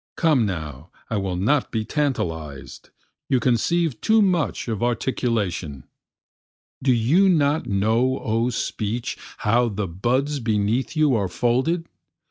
[0.17, 2.89] Come now I will not be tantalized,
[3.29, 5.83] you conceive too much of articulation,
[6.81, 11.85] Do you not know O speech how the buds beneath you are folded?